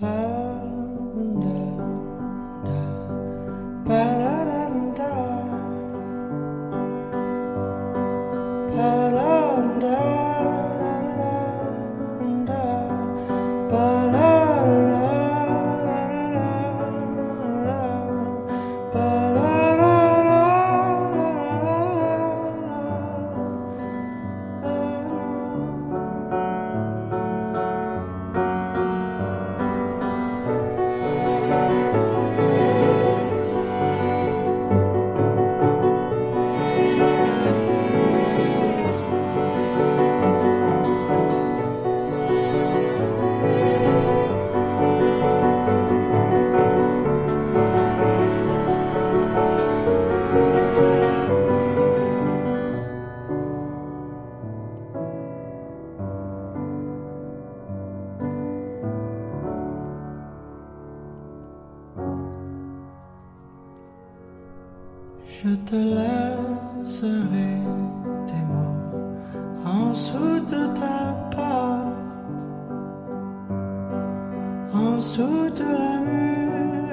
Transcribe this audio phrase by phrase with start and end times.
[0.00, 0.37] Bye.
[65.44, 67.52] Je te laisserai
[68.26, 69.14] tes mots
[69.64, 72.42] en dessous de ta porte,
[74.74, 76.90] en dessous de la mur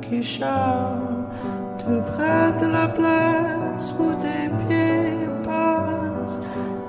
[0.00, 1.32] qui chante
[1.78, 6.40] tout près de la place où tes pieds passent,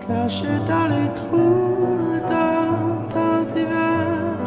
[0.08, 4.38] cachés dans les trous dans ton hiver.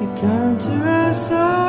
[0.00, 1.68] Et quand tu es seul,